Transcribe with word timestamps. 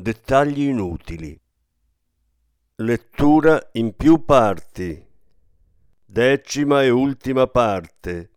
Dettagli 0.00 0.62
inutili. 0.62 1.38
Lettura 2.76 3.68
in 3.72 3.94
più 3.94 4.24
parti. 4.24 5.06
Decima 6.02 6.82
e 6.82 6.88
ultima 6.88 7.46
parte. 7.46 8.29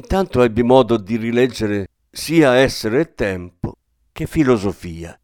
Intanto 0.00 0.42
ebbi 0.42 0.62
modo 0.62 0.96
di 0.96 1.16
rileggere 1.18 1.88
sia 2.10 2.54
Essere 2.54 3.00
e 3.00 3.14
Tempo 3.14 3.76
che 4.10 4.26
Filosofia 4.26 5.14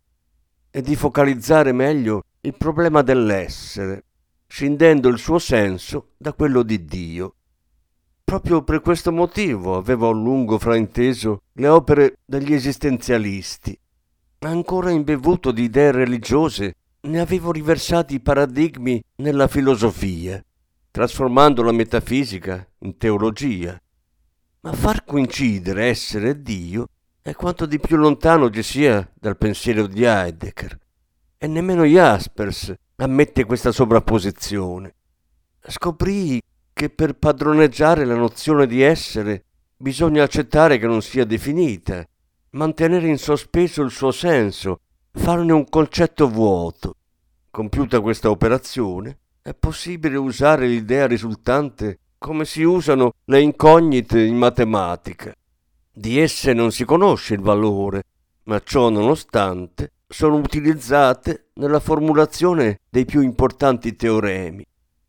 e 0.71 0.83
di 0.83 0.95
focalizzare 0.95 1.73
meglio 1.73 2.25
il 2.43 2.55
problema 2.59 3.01
dell'essere, 3.01 4.05
scindendo 4.47 5.09
il 5.09 5.17
suo 5.17 5.39
senso 5.39 6.11
da 6.19 6.35
quello 6.35 6.63
di 6.63 6.85
Dio. 6.85 7.37
Proprio 8.23 8.63
per 8.65 8.83
questo 8.83 9.11
motivo 9.13 9.77
avevo 9.77 10.11
a 10.11 10.13
lungo 10.13 10.59
frainteso 10.59 11.45
le 11.55 11.69
opere 11.69 12.19
degli 12.27 12.53
esistenzialisti. 12.53 13.77
Ancora 14.41 14.91
imbevuto 14.91 15.53
di 15.53 15.63
idee 15.63 15.91
religiose, 15.91 16.75
ne 17.01 17.19
avevo 17.19 17.51
riversati 17.51 18.17
i 18.17 18.21
paradigmi 18.21 19.03
nella 19.17 19.49
filosofia, 19.49 20.45
trasformando 20.91 21.63
la 21.63 21.73
metafisica 21.73 22.69
in 22.81 22.99
teologia. 22.99 23.81
Ma 24.67 24.73
far 24.73 25.05
coincidere 25.05 25.85
essere 25.85 26.31
e 26.31 26.43
Dio 26.43 26.89
è 27.23 27.35
quanto 27.35 27.67
di 27.67 27.79
più 27.79 27.97
lontano 27.97 28.51
ci 28.51 28.65
sia 28.65 29.09
dal 29.15 29.37
pensiero 29.37 29.87
di 29.87 30.03
Heidegger. 30.03 30.77
E 31.39 31.47
nemmeno 31.47 31.85
Jaspers 31.85 32.75
ammette 32.97 33.45
questa 33.45 33.71
sovrapposizione. 33.71 34.97
Scoprì 35.61 36.43
che 36.73 36.91
per 36.91 37.13
padroneggiare 37.13 38.05
la 38.05 38.17
nozione 38.17 38.67
di 38.67 38.83
essere 38.83 39.45
bisogna 39.77 40.25
accettare 40.25 40.79
che 40.79 40.89
non 40.89 41.01
sia 41.01 41.25
definita, 41.25 42.05
mantenere 42.51 43.07
in 43.07 43.19
sospeso 43.19 43.83
il 43.83 43.93
suo 43.93 44.11
senso, 44.11 44.81
farne 45.13 45.53
un 45.53 45.69
concetto 45.69 46.29
vuoto. 46.29 46.97
Compiuta 47.53 48.01
questa 48.01 48.31
operazione, 48.31 49.17
è 49.43 49.55
possibile 49.55 50.17
usare 50.17 50.67
l'idea 50.67 51.07
risultante 51.07 52.01
come 52.19 52.45
si 52.45 52.63
usano 52.63 53.13
le 53.25 53.41
incognite 53.41 54.21
in 54.23 54.37
matematica. 54.37 55.35
Di 55.93 56.19
esse 56.19 56.53
non 56.53 56.73
si 56.73 56.85
conosce 56.85 57.35
il 57.35 57.41
valore, 57.41 58.03
ma 58.45 58.61
ciò 58.63 58.89
nonostante 58.89 59.93
sono 60.09 60.37
utilizzate 60.37 61.49
nella 61.55 61.81
formulazione 61.81 62.81
dei 62.89 63.05
più 63.05 63.21
importanti 63.23 63.97
teoremi. 63.97 64.65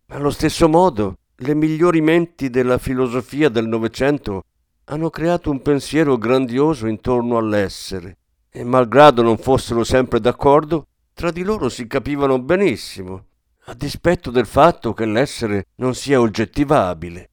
Allo 0.08 0.30
stesso 0.30 0.68
modo, 0.68 1.18
le 1.36 1.54
migliori 1.54 2.02
menti 2.02 2.50
della 2.50 2.78
filosofia 2.78 3.50
del 3.50 3.68
Novecento 3.68 4.44
hanno 4.86 5.10
creato 5.10 5.52
un 5.52 5.62
pensiero 5.62 6.18
grandioso 6.18 6.88
intorno 6.88 7.38
all'essere 7.38 8.18
e 8.50 8.64
malgrado 8.64 9.22
non 9.22 9.38
fossero 9.38 9.84
sempre 9.84 10.20
d'accordo, 10.20 10.88
tra 11.14 11.30
di 11.32 11.44
loro 11.44 11.70
si 11.70 11.86
capivano 11.88 12.40
benissimo, 12.40 13.26
a 13.70 13.74
dispetto 13.74 14.32
del 14.32 14.46
fatto 14.46 14.94
che 14.94 15.06
l'essere 15.06 15.68
non 15.76 15.94
sia 15.94 16.22
oggettivabile. 16.22 17.30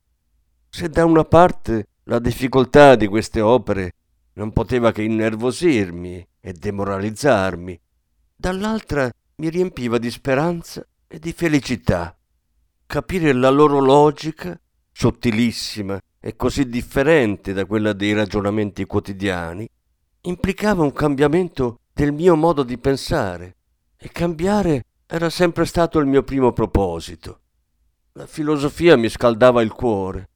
Se 0.68 0.88
da 0.88 1.04
una 1.04 1.24
parte 1.24 1.86
la 2.04 2.18
difficoltà 2.18 2.96
di 2.96 3.06
queste 3.06 3.40
opere 3.40 3.92
non 4.34 4.52
poteva 4.52 4.90
che 4.90 5.02
innervosirmi 5.02 6.26
e 6.40 6.52
demoralizzarmi, 6.52 7.80
dall'altra 8.34 9.08
mi 9.36 9.48
riempiva 9.48 9.98
di 9.98 10.10
speranza 10.10 10.84
e 11.06 11.20
di 11.20 11.32
felicità 11.32 12.16
capire 12.84 13.32
la 13.32 13.50
loro 13.50 13.78
logica, 13.78 14.58
sottilissima 14.92 15.98
e 16.18 16.34
così 16.34 16.68
differente 16.68 17.52
da 17.52 17.64
quella 17.64 17.92
dei 17.92 18.12
ragionamenti 18.12 18.84
quotidiani, 18.86 19.68
implicava 20.22 20.82
un 20.82 20.92
cambiamento 20.92 21.80
del 21.92 22.12
mio 22.12 22.34
modo 22.34 22.64
di 22.64 22.76
pensare 22.76 23.56
e 23.96 24.08
cambiare 24.10 24.86
era 25.06 25.28
sempre 25.28 25.66
stato 25.66 25.98
il 25.98 26.06
mio 26.06 26.22
primo 26.22 26.52
proposito. 26.52 27.40
La 28.12 28.26
filosofia 28.26 28.96
mi 28.96 29.08
scaldava 29.08 29.60
il 29.60 29.72
cuore. 29.72 30.28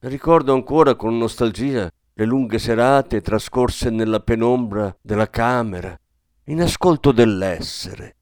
Ricordo 0.00 0.52
ancora 0.52 0.94
con 0.94 1.18
nostalgia 1.18 1.90
le 2.14 2.24
lunghe 2.24 2.58
serate 2.58 3.20
trascorse 3.20 3.90
nella 3.90 4.20
penombra 4.20 4.96
della 5.02 5.28
camera, 5.28 5.98
in 6.44 6.62
ascolto 6.62 7.12
dell'essere. 7.12 8.16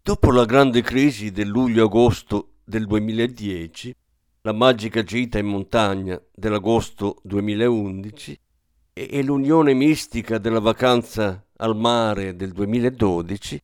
Dopo 0.00 0.30
la 0.30 0.44
grande 0.44 0.80
crisi 0.80 1.30
del 1.30 1.48
luglio-agosto 1.48 2.54
del 2.64 2.86
2010, 2.86 3.94
la 4.42 4.52
magica 4.52 5.02
gita 5.02 5.38
in 5.38 5.46
montagna 5.46 6.20
dell'agosto 6.34 7.18
2011 7.22 8.40
e 8.94 9.22
l'unione 9.22 9.74
mistica 9.74 10.38
della 10.38 10.60
vacanza 10.60 11.44
al 11.56 11.76
mare 11.76 12.36
del 12.36 12.52
2012, 12.52 13.60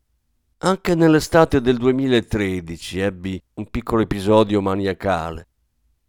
anche 0.63 0.95
nell'estate 0.95 1.63
del 1.63 1.79
2013 1.79 2.99
ebbi 2.99 3.43
un 3.55 3.71
piccolo 3.71 4.03
episodio 4.03 4.61
maniacale. 4.61 5.47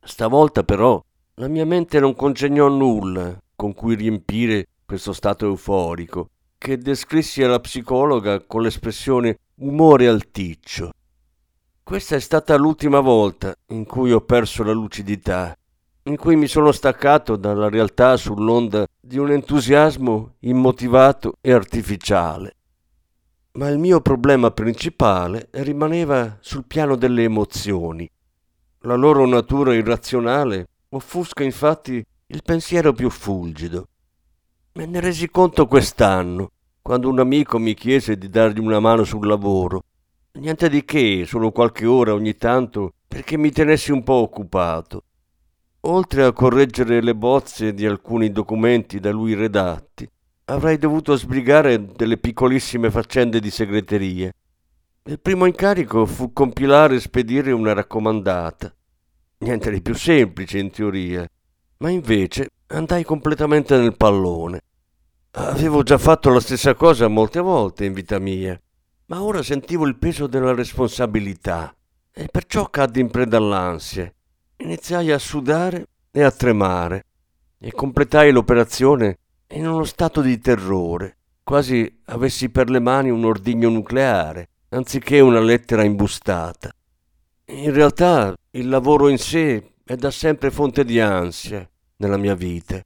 Stavolta 0.03 0.63
però 0.63 1.01
la 1.36 1.48
mia 1.48 1.65
mente 1.65 2.01
non 2.01 2.15
congegnò 2.15 2.68
nulla 2.68 3.42
con 3.56 3.74
cui 3.74 3.95
riempire 3.95 4.68
questo 4.86 5.13
stato 5.13 5.45
euforico, 5.45 6.31
che 6.57 6.77
descrissi 6.77 7.42
alla 7.44 7.62
psicologa 7.62 8.42
con 8.42 8.62
l'espressione 8.62 9.38
umore 9.59 10.09
alticcio. 10.09 10.92
Questa 11.81 12.18
è 12.18 12.19
stata 12.19 12.57
l'ultima 12.57 13.00
volta 13.00 13.56
in 13.68 13.86
cui 13.86 14.12
ho 14.12 14.19
perso 14.19 14.63
la 14.63 14.74
lucidità, 14.74 15.56
in 16.03 16.18
cui 16.18 16.36
mi 16.36 16.48
sono 16.48 16.74
staccato 16.74 17.38
dalla 17.38 17.69
realtà 17.69 18.18
sull'onda 18.18 18.86
di 19.00 19.18
un 19.18 19.31
entusiasmo 19.31 20.36
immotivato 20.39 21.36
e 21.39 21.53
artificiale. 21.53 22.56
Ma 23.53 23.68
il 23.68 23.80
mio 23.80 24.00
problema 24.00 24.50
principale 24.51 25.50
rimaneva 25.51 26.38
sul 26.39 26.63
piano 26.65 26.95
delle 26.95 27.24
emozioni. 27.24 28.09
La 28.83 28.95
loro 28.95 29.25
natura 29.27 29.74
irrazionale 29.74 30.68
offusca 30.89 31.44
infatti 31.44 32.01
il 32.27 32.42
pensiero 32.44 32.94
più 32.94 33.09
fulgido. 33.09 33.88
Me 34.74 34.86
ne 34.86 35.01
resi 35.01 35.30
conto 35.30 35.68
quest'anno, 35.68 36.51
quando 36.81 37.09
un 37.09 37.19
amico 37.19 37.59
mi 37.59 37.74
chiese 37.74 38.18
di 38.18 38.30
dargli 38.30 38.59
una 38.59 38.80
mano 38.80 39.03
sul 39.03 39.27
lavoro. 39.27 39.83
Niente 40.33 40.69
di 40.69 40.86
che, 40.86 41.25
solo 41.27 41.51
qualche 41.51 41.86
ora 41.86 42.13
ogni 42.13 42.38
tanto, 42.38 42.94
perché 43.06 43.38
mi 43.38 43.51
tenessi 43.51 43.92
un 43.92 44.03
po' 44.03 44.13
occupato. 44.13 45.03
Oltre 45.81 46.24
a 46.24 46.31
correggere 46.31 47.01
le 47.01 47.15
bozze 47.15 47.74
di 47.74 47.86
alcuni 47.86 48.31
documenti 48.31 49.01
da 49.01 49.12
lui 49.12 49.33
redatti, 49.33 50.09
avrei 50.45 50.77
dovuto 50.77 51.15
sbrigare 51.15 51.85
delle 51.85 52.17
piccolissime 52.17 52.91
faccende 52.91 53.39
di 53.39 53.49
segreteria. 53.49 54.31
Il 55.03 55.19
primo 55.19 55.45
incarico 55.45 56.05
fu 56.05 56.31
compilare 56.33 56.95
e 56.95 56.99
spedire 56.99 57.51
una 57.51 57.73
raccomandata. 57.73 58.73
Niente 59.39 59.71
di 59.71 59.81
più 59.81 59.95
semplice 59.95 60.59
in 60.59 60.69
teoria, 60.69 61.27
ma 61.77 61.89
invece 61.89 62.50
andai 62.67 63.03
completamente 63.03 63.77
nel 63.77 63.98
pallone. 63.98 64.62
Avevo 65.31 65.81
già 65.81 65.98
fatto 65.98 66.29
la 66.29 66.39
stessa 66.39 66.75
cosa 66.75 67.07
molte 67.07 67.39
volte 67.39 67.86
in 67.86 67.93
vita 67.93 68.19
mia, 68.19 68.60
ma 69.07 69.24
ora 69.24 69.41
sentivo 69.41 69.88
il 69.88 69.98
peso 69.98 70.27
della 70.27 70.53
responsabilità 70.53 71.74
e 72.13 72.27
perciò 72.27 72.69
caddi 72.69 73.00
in 73.00 73.10
preda 73.10 73.38
all'ansia. 73.38 74.12
Iniziai 74.57 75.12
a 75.12 75.17
sudare 75.17 75.88
e 76.12 76.21
a 76.21 76.31
tremare 76.31 77.05
e 77.57 77.71
completai 77.71 78.31
l'operazione 78.31 79.17
in 79.51 79.67
uno 79.67 79.84
stato 79.84 80.22
di 80.22 80.39
terrore, 80.39 81.17
quasi 81.43 82.01
avessi 82.05 82.50
per 82.50 82.70
le 82.70 82.79
mani 82.79 83.10
un 83.10 83.25
ordigno 83.25 83.70
nucleare, 83.70 84.50
anziché 84.70 85.20
una 85.20 85.39
lettera 85.39 85.84
imbustata. 85.84 86.72
In 87.46 87.74
realtà 87.74 88.34
il 88.51 88.70
lavoro 88.70 89.10
in 89.10 89.17
sé 89.17 89.74
è 89.84 89.96
da 89.96 90.12
sempre 90.12 90.51
fonte 90.51 90.86
di 90.86 91.00
ansia 91.00 91.67
nella 91.98 92.17
mia 92.17 92.36
vita. 92.36 92.81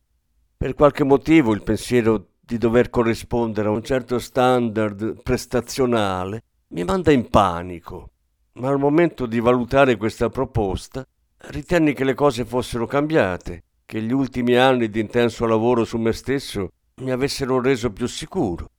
Per 0.58 0.74
qualche 0.74 1.04
motivo 1.04 1.54
il 1.54 1.62
pensiero 1.62 2.30
di 2.40 2.58
dover 2.58 2.90
corrispondere 2.90 3.68
a 3.68 3.72
un 3.72 3.84
certo 3.84 4.18
standard 4.18 5.22
prestazionale 5.22 6.44
mi 6.70 6.84
manda 6.84 7.12
in 7.12 7.30
panico, 7.30 8.10
ma 8.54 8.70
al 8.70 8.80
momento 8.80 9.26
di 9.26 9.40
valutare 9.40 9.98
questa 9.98 10.30
proposta 10.30 11.06
ritenni 11.50 11.94
che 11.94 12.04
le 12.04 12.16
cose 12.16 12.46
fossero 12.46 12.88
cambiate, 12.88 13.65
che 13.86 14.02
gli 14.02 14.12
ultimi 14.12 14.56
anni 14.56 14.90
di 14.90 15.00
intenso 15.00 15.46
lavoro 15.46 15.86
su 15.86 15.98
me 15.98 16.12
stesso 16.12 16.72
mi 16.96 17.12
avessero 17.12 17.62
reso 17.62 17.92
più 17.92 18.08
sicuro. 18.08 18.70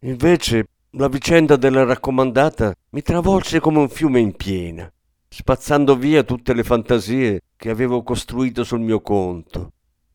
Invece 0.00 0.66
la 0.90 1.08
vicenda 1.08 1.56
della 1.56 1.84
raccomandata 1.84 2.74
mi 2.90 3.02
travolse 3.02 3.60
come 3.60 3.78
un 3.78 3.88
fiume 3.88 4.20
in 4.20 4.34
piena, 4.34 4.90
spazzando 5.28 5.96
via 5.96 6.22
tutte 6.22 6.52
le 6.52 6.64
fantasie 6.64 7.40
che 7.56 7.70
avevo 7.70 8.02
costruito 8.02 8.64
sul 8.64 8.80
mio 8.80 9.00
conto 9.00 9.72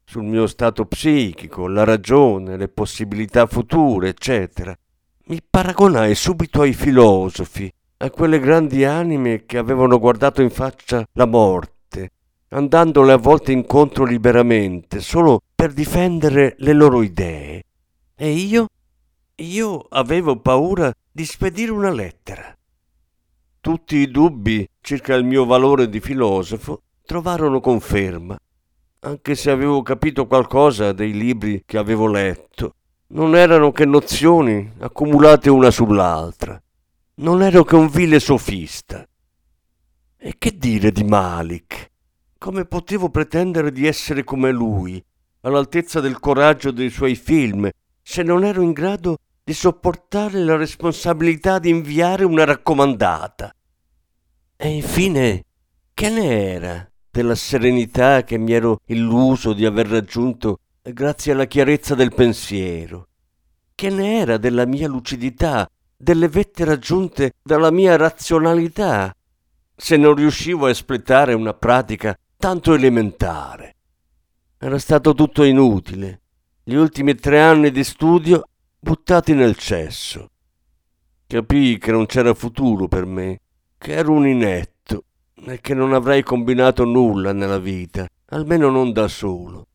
sul 0.09 0.23
mio 0.23 0.47
stato 0.47 0.85
psichico, 0.85 1.67
la 1.67 1.83
ragione, 1.83 2.57
le 2.57 2.67
possibilità 2.67 3.45
future, 3.45 4.09
eccetera. 4.09 4.75
Mi 5.25 5.39
paragonai 5.47 6.15
subito 6.15 6.61
ai 6.61 6.73
filosofi, 6.73 7.71
a 7.97 8.09
quelle 8.09 8.39
grandi 8.39 8.85
anime 8.85 9.45
che 9.45 9.59
avevano 9.59 9.99
guardato 9.99 10.41
in 10.41 10.49
faccia 10.49 11.05
la 11.11 11.27
morte, 11.27 11.73
andandole 12.49 13.13
a 13.13 13.17
volte 13.17 13.51
incontro 13.51 14.05
liberamente, 14.05 14.99
solo 15.01 15.41
per 15.55 15.73
difendere 15.73 16.55
le 16.59 16.73
loro 16.73 17.01
idee. 17.01 17.63
E 18.15 18.31
io? 18.31 18.67
Io 19.35 19.85
avevo 19.89 20.39
paura 20.39 20.93
di 21.11 21.25
spedire 21.25 21.71
una 21.71 21.91
lettera. 21.91 22.55
Tutti 23.61 23.97
i 23.97 24.11
dubbi 24.11 24.67
circa 24.81 25.15
il 25.15 25.25
mio 25.25 25.45
valore 25.45 25.89
di 25.89 25.99
filosofo 25.99 26.81
trovarono 27.05 27.59
conferma 27.59 28.37
anche 29.01 29.35
se 29.35 29.49
avevo 29.49 29.81
capito 29.81 30.27
qualcosa 30.27 30.91
dei 30.91 31.13
libri 31.13 31.63
che 31.65 31.77
avevo 31.77 32.07
letto. 32.07 32.75
Non 33.07 33.35
erano 33.35 33.71
che 33.71 33.85
nozioni 33.85 34.73
accumulate 34.79 35.49
una 35.49 35.71
sull'altra. 35.71 36.61
non 37.15 37.41
ero 37.41 37.63
che 37.63 37.75
un 37.75 37.87
vile 37.87 38.19
sofista. 38.19 39.05
E 40.17 40.35
che 40.37 40.57
dire 40.57 40.91
di 40.91 41.03
Malik? 41.03 41.88
Come 42.39 42.63
potevo 42.63 43.09
pretendere 43.09 43.69
di 43.69 43.85
essere 43.85 44.23
come 44.23 44.49
lui, 44.51 45.03
all'altezza 45.41 45.99
del 45.99 46.21
coraggio 46.21 46.71
dei 46.71 46.89
suoi 46.89 47.15
film, 47.15 47.69
se 48.01 48.23
non 48.23 48.45
ero 48.45 48.61
in 48.61 48.71
grado 48.71 49.17
di 49.43 49.51
sopportare 49.51 50.39
la 50.39 50.55
responsabilità 50.55 51.59
di 51.59 51.69
inviare 51.69 52.23
una 52.23 52.45
raccomandata? 52.45 53.53
E 54.55 54.69
infine, 54.69 55.43
che 55.93 56.09
ne 56.09 56.53
era 56.53 56.89
della 57.11 57.35
serenità 57.35 58.23
che 58.23 58.37
mi 58.37 58.53
ero 58.53 58.79
illuso 58.85 59.51
di 59.51 59.65
aver 59.65 59.87
raggiunto 59.87 60.59
grazie 60.81 61.33
alla 61.33 61.45
chiarezza 61.45 61.93
del 61.93 62.15
pensiero? 62.15 63.09
Che 63.75 63.89
ne 63.89 64.17
era 64.17 64.37
della 64.37 64.65
mia 64.65 64.87
lucidità, 64.87 65.69
delle 65.93 66.29
vette 66.29 66.63
raggiunte 66.63 67.33
dalla 67.43 67.69
mia 67.69 67.97
razionalità, 67.97 69.13
se 69.75 69.97
non 69.97 70.15
riuscivo 70.15 70.67
a 70.67 70.69
espletare 70.69 71.33
una 71.33 71.53
pratica 71.53 72.17
tanto 72.39 72.73
elementare? 72.73 73.75
Era 74.57 74.79
stato 74.79 75.13
tutto 75.13 75.43
inutile, 75.43 76.21
gli 76.63 76.75
ultimi 76.75 77.13
tre 77.15 77.41
anni 77.41 77.69
di 77.69 77.83
studio 77.83 78.47
buttati 78.79 79.33
nel 79.33 79.57
cesso. 79.57 80.29
Capii 81.27 81.77
che 81.77 81.91
non 81.91 82.05
c'era 82.05 82.33
futuro 82.33 82.87
per 82.87 83.05
me, 83.05 83.41
che 83.77 83.91
ero 83.91 84.13
un 84.13 84.25
inetto 84.25 85.03
e 85.33 85.59
che 85.59 85.73
non 85.73 85.93
avrei 85.93 86.23
combinato 86.23 86.85
nulla 86.85 87.33
nella 87.33 87.59
vita, 87.59 88.07
almeno 88.27 88.69
non 88.69 88.93
da 88.93 89.09
solo. 89.09 89.67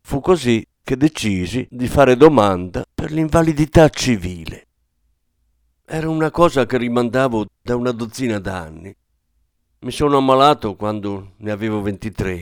Fu 0.00 0.20
così 0.20 0.66
che 0.82 0.96
decisi 0.96 1.68
di 1.70 1.86
fare 1.86 2.16
domanda 2.16 2.82
per 2.94 3.12
l'invalidità 3.12 3.90
civile. 3.90 4.68
Era 5.84 6.08
una 6.08 6.30
cosa 6.30 6.64
che 6.64 6.78
rimandavo 6.78 7.44
da 7.60 7.76
una 7.76 7.92
dozzina 7.92 8.38
d'anni. 8.38 8.96
Mi 9.82 9.92
sono 9.92 10.18
ammalato 10.18 10.76
quando 10.76 11.32
ne 11.38 11.50
avevo 11.50 11.80
23 11.80 12.34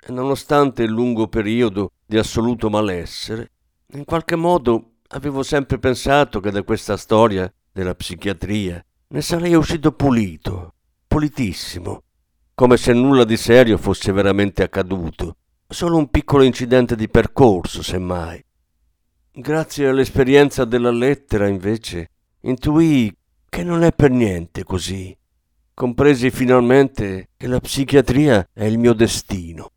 e 0.00 0.12
nonostante 0.12 0.84
il 0.84 0.90
lungo 0.90 1.26
periodo 1.26 1.90
di 2.06 2.16
assoluto 2.16 2.70
malessere, 2.70 3.50
in 3.94 4.04
qualche 4.04 4.36
modo 4.36 4.98
avevo 5.08 5.42
sempre 5.42 5.80
pensato 5.80 6.38
che 6.38 6.52
da 6.52 6.62
questa 6.62 6.96
storia 6.96 7.52
della 7.72 7.96
psichiatria 7.96 8.80
ne 9.08 9.20
sarei 9.22 9.54
uscito 9.54 9.90
pulito, 9.90 10.74
pulitissimo, 11.08 12.00
come 12.54 12.76
se 12.76 12.92
nulla 12.92 13.24
di 13.24 13.36
serio 13.36 13.76
fosse 13.76 14.12
veramente 14.12 14.62
accaduto, 14.62 15.38
solo 15.66 15.96
un 15.96 16.08
piccolo 16.10 16.44
incidente 16.44 16.94
di 16.94 17.08
percorso, 17.08 17.82
semmai. 17.82 18.40
Grazie 19.32 19.88
all'esperienza 19.88 20.64
della 20.64 20.92
lettera, 20.92 21.48
invece, 21.48 22.10
intuii 22.42 23.12
che 23.48 23.64
non 23.64 23.82
è 23.82 23.92
per 23.92 24.12
niente 24.12 24.62
così. 24.62 25.16
Compresi 25.74 26.30
finalmente 26.30 27.30
che 27.36 27.48
la 27.48 27.58
psichiatria 27.58 28.48
è 28.52 28.62
il 28.62 28.78
mio 28.78 28.92
destino. 28.92 29.72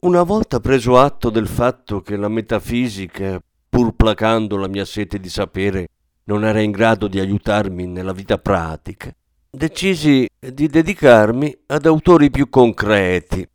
Una 0.00 0.22
volta 0.22 0.60
preso 0.60 0.98
atto 0.98 1.28
del 1.28 1.46
fatto 1.46 2.00
che 2.00 2.16
la 2.16 2.28
metafisica, 2.28 3.38
pur 3.68 3.94
placando 3.94 4.56
la 4.56 4.68
mia 4.68 4.86
sete 4.86 5.20
di 5.20 5.28
sapere, 5.28 5.88
non 6.24 6.46
era 6.46 6.60
in 6.60 6.70
grado 6.70 7.06
di 7.06 7.20
aiutarmi 7.20 7.86
nella 7.86 8.14
vita 8.14 8.38
pratica, 8.38 9.14
decisi 9.50 10.26
di 10.38 10.66
dedicarmi 10.68 11.54
ad 11.66 11.84
autori 11.84 12.30
più 12.30 12.48
concreti 12.48 13.46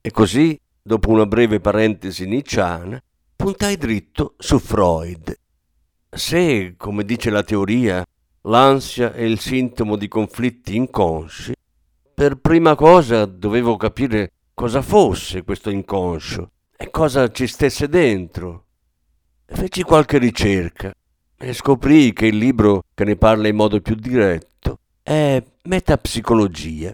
e 0.00 0.10
così, 0.10 0.60
dopo 0.82 1.10
una 1.10 1.24
breve 1.24 1.60
parentesi 1.60 2.26
nicciana, 2.26 3.00
puntai 3.36 3.76
dritto 3.76 4.34
su 4.38 4.58
Freud. 4.58 5.38
Se, 6.10 6.74
come 6.76 7.04
dice 7.04 7.30
la 7.30 7.44
teoria, 7.44 8.04
l'ansia 8.46 9.12
è 9.12 9.22
il 9.22 9.38
sintomo 9.38 9.96
di 9.96 10.08
conflitti 10.08 10.76
inconsci, 10.76 11.54
per 12.14 12.36
prima 12.36 12.74
cosa 12.74 13.24
dovevo 13.24 13.76
capire 13.76 14.32
cosa 14.54 14.82
fosse 14.82 15.42
questo 15.42 15.70
inconscio 15.70 16.50
e 16.76 16.90
cosa 16.90 17.30
ci 17.30 17.46
stesse 17.46 17.88
dentro. 17.88 18.64
Feci 19.46 19.82
qualche 19.82 20.18
ricerca 20.18 20.92
e 21.36 21.52
scoprì 21.52 22.12
che 22.12 22.26
il 22.26 22.36
libro 22.36 22.84
che 22.94 23.04
ne 23.04 23.16
parla 23.16 23.48
in 23.48 23.56
modo 23.56 23.80
più 23.80 23.94
diretto 23.94 24.78
è 25.02 25.42
Metapsicologia. 25.64 26.92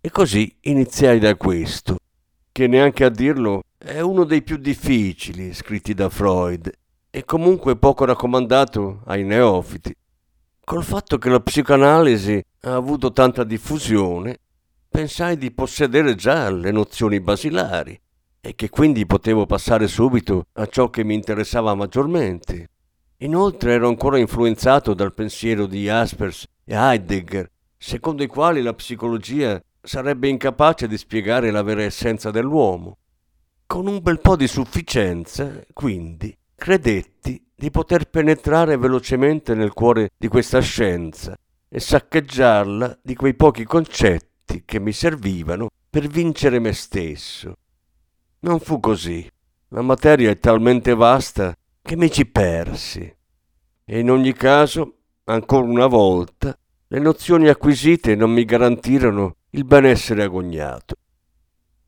E 0.00 0.10
così 0.10 0.54
iniziai 0.62 1.18
da 1.18 1.34
questo, 1.36 1.96
che 2.52 2.66
neanche 2.66 3.04
a 3.04 3.08
dirlo 3.08 3.62
è 3.78 4.00
uno 4.00 4.24
dei 4.24 4.42
più 4.42 4.56
difficili 4.56 5.54
scritti 5.54 5.94
da 5.94 6.10
Freud 6.10 6.70
e 7.10 7.24
comunque 7.24 7.76
poco 7.76 8.04
raccomandato 8.04 9.02
ai 9.06 9.24
neofiti. 9.24 9.94
Col 10.64 10.82
fatto 10.82 11.18
che 11.18 11.28
la 11.28 11.40
psicoanalisi 11.40 12.42
ha 12.62 12.74
avuto 12.74 13.12
tanta 13.12 13.44
diffusione, 13.44 14.38
pensai 14.88 15.36
di 15.36 15.50
possedere 15.52 16.14
già 16.14 16.50
le 16.50 16.70
nozioni 16.70 17.20
basilari 17.20 18.00
e 18.40 18.54
che 18.54 18.70
quindi 18.70 19.04
potevo 19.04 19.44
passare 19.44 19.86
subito 19.88 20.46
a 20.54 20.66
ciò 20.66 20.88
che 20.88 21.04
mi 21.04 21.12
interessava 21.12 21.74
maggiormente. 21.74 22.70
Inoltre 23.18 23.74
ero 23.74 23.88
ancora 23.88 24.16
influenzato 24.16 24.94
dal 24.94 25.12
pensiero 25.12 25.66
di 25.66 25.82
Jaspers 25.82 26.46
e 26.64 26.74
Heidegger, 26.74 27.50
secondo 27.76 28.22
i 28.22 28.26
quali 28.26 28.62
la 28.62 28.72
psicologia 28.72 29.62
sarebbe 29.82 30.28
incapace 30.28 30.88
di 30.88 30.96
spiegare 30.96 31.50
la 31.50 31.62
vera 31.62 31.82
essenza 31.82 32.30
dell'uomo. 32.30 32.96
Con 33.66 33.86
un 33.86 34.00
bel 34.00 34.18
po' 34.18 34.34
di 34.34 34.46
sufficienza, 34.46 35.60
quindi, 35.74 36.34
credetti 36.54 37.43
di 37.54 37.70
poter 37.70 38.08
penetrare 38.08 38.76
velocemente 38.76 39.54
nel 39.54 39.72
cuore 39.72 40.10
di 40.16 40.28
questa 40.28 40.60
scienza 40.60 41.36
e 41.68 41.80
saccheggiarla 41.80 42.98
di 43.02 43.14
quei 43.14 43.34
pochi 43.34 43.64
concetti 43.64 44.62
che 44.64 44.80
mi 44.80 44.92
servivano 44.92 45.68
per 45.88 46.06
vincere 46.08 46.58
me 46.58 46.72
stesso. 46.72 47.56
Non 48.40 48.60
fu 48.60 48.80
così. 48.80 49.28
La 49.68 49.82
materia 49.82 50.30
è 50.30 50.38
talmente 50.38 50.94
vasta 50.94 51.56
che 51.80 51.96
mi 51.96 52.10
ci 52.10 52.26
persi. 52.26 53.12
E 53.84 53.98
in 53.98 54.10
ogni 54.10 54.32
caso, 54.32 54.98
ancora 55.24 55.66
una 55.66 55.86
volta, 55.86 56.56
le 56.88 56.98
nozioni 56.98 57.48
acquisite 57.48 58.14
non 58.14 58.30
mi 58.30 58.44
garantirono 58.44 59.36
il 59.50 59.64
benessere 59.64 60.22
agognato. 60.22 60.94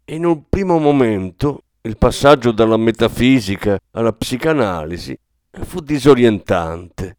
In 0.06 0.25
un 0.25 0.49
primo 0.49 0.78
momento 0.78 1.64
il 1.82 1.96
passaggio 1.96 2.52
dalla 2.52 2.76
metafisica 2.76 3.78
alla 3.92 4.12
psicanalisi 4.12 5.16
fu 5.64 5.80
disorientante. 5.80 7.16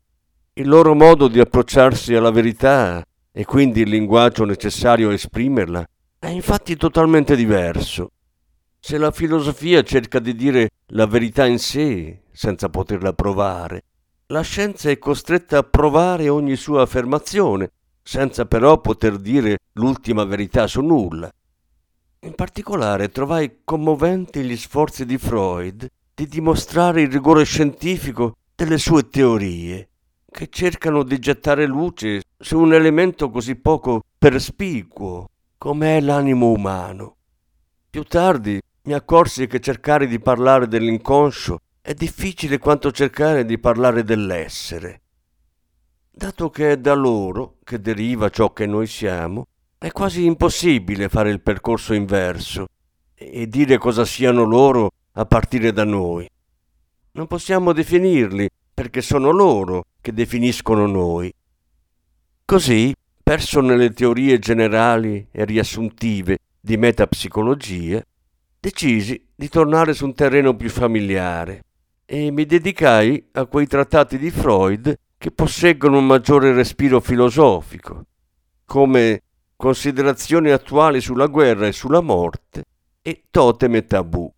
Il 0.53 0.67
loro 0.67 0.93
modo 0.93 1.27
di 1.27 1.39
approcciarsi 1.39 2.13
alla 2.13 2.31
verità 2.31 3.05
e 3.31 3.45
quindi 3.45 3.81
il 3.81 3.89
linguaggio 3.89 4.45
necessario 4.45 5.09
a 5.09 5.13
esprimerla 5.13 5.87
è 6.19 6.27
infatti 6.27 6.75
totalmente 6.75 7.35
diverso. 7.35 8.11
Se 8.79 8.97
la 8.97 9.11
filosofia 9.11 9.83
cerca 9.83 10.19
di 10.19 10.35
dire 10.35 10.69
la 10.87 11.05
verità 11.05 11.45
in 11.45 11.59
sé 11.59 12.23
senza 12.31 12.69
poterla 12.69 13.13
provare, 13.13 13.83
la 14.27 14.41
scienza 14.41 14.89
è 14.89 14.97
costretta 14.97 15.59
a 15.59 15.63
provare 15.63 16.29
ogni 16.29 16.55
sua 16.55 16.81
affermazione 16.81 17.71
senza 18.01 18.45
però 18.45 18.79
poter 18.79 19.17
dire 19.17 19.57
l'ultima 19.73 20.23
verità 20.23 20.65
su 20.65 20.81
nulla. 20.81 21.29
In 22.21 22.33
particolare 22.35 23.09
trovai 23.09 23.59
commoventi 23.63 24.41
gli 24.43 24.55
sforzi 24.55 25.05
di 25.05 25.17
Freud 25.17 25.87
di 26.17 26.25
dimostrare 26.25 27.03
il 27.03 27.11
rigore 27.11 27.43
scientifico 27.43 28.37
delle 28.55 28.79
sue 28.79 29.07
teorie 29.07 29.87
che 30.31 30.47
cercano 30.49 31.03
di 31.03 31.19
gettare 31.19 31.67
luce 31.67 32.23
su 32.39 32.57
un 32.57 32.73
elemento 32.73 33.29
così 33.29 33.55
poco 33.55 34.01
perspicuo 34.17 35.29
come 35.59 35.97
è 35.97 36.01
l'animo 36.01 36.49
umano. 36.49 37.17
Più 37.87 38.01
tardi 38.01 38.59
mi 38.85 38.93
accorsi 38.93 39.45
che 39.45 39.59
cercare 39.59 40.07
di 40.07 40.19
parlare 40.19 40.67
dell'inconscio 40.67 41.59
è 41.83 41.93
difficile 41.93 42.57
quanto 42.57 42.91
cercare 42.91 43.45
di 43.45 43.59
parlare 43.59 44.03
dell'essere. 44.03 45.01
Dato 46.09 46.49
che 46.49 46.71
è 46.71 46.77
da 46.79 46.95
loro 46.95 47.57
che 47.63 47.79
deriva 47.79 48.29
ciò 48.29 48.53
che 48.53 48.65
noi 48.65 48.87
siamo, 48.87 49.45
è 49.77 49.91
quasi 49.91 50.25
impossibile 50.25 51.09
fare 51.09 51.29
il 51.29 51.41
percorso 51.41 51.93
inverso 51.93 52.65
e 53.13 53.47
dire 53.47 53.77
cosa 53.77 54.03
siano 54.03 54.43
loro 54.43 54.89
a 55.17 55.25
partire 55.25 55.71
da 55.71 55.83
noi. 55.83 56.27
Non 57.11 57.27
possiamo 57.27 57.73
definirli 57.73 58.47
perché 58.73 59.01
sono 59.01 59.31
loro 59.31 59.85
che 59.99 60.13
definiscono 60.13 60.85
noi. 60.85 61.33
Così, 62.45 62.93
perso 63.23 63.59
nelle 63.59 63.91
teorie 63.91 64.39
generali 64.39 65.27
e 65.31 65.43
riassuntive 65.43 66.37
di 66.59 66.77
metapsicologia, 66.77 68.01
decisi 68.59 69.27
di 69.35 69.49
tornare 69.49 69.93
su 69.93 70.05
un 70.05 70.13
terreno 70.13 70.55
più 70.55 70.69
familiare 70.69 71.63
e 72.05 72.31
mi 72.31 72.45
dedicai 72.45 73.29
a 73.33 73.45
quei 73.45 73.67
trattati 73.67 74.17
di 74.17 74.29
Freud 74.29 74.97
che 75.17 75.31
posseggono 75.31 75.97
un 75.97 76.05
maggiore 76.05 76.53
respiro 76.53 76.99
filosofico, 76.99 78.05
come 78.65 79.21
Considerazioni 79.57 80.51
attuali 80.51 81.01
sulla 81.01 81.25
guerra 81.25 81.65
e 81.65 81.71
sulla 81.71 82.01
morte 82.01 82.63
e 83.01 83.23
Totem 83.31 83.73
e 83.73 83.85
Tabù. 83.85 84.31